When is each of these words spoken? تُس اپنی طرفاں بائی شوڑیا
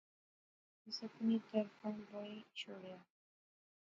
تُس 0.81 0.97
اپنی 1.07 1.35
طرفاں 1.49 1.93
بائی 2.09 2.35
شوڑیا 2.59 2.97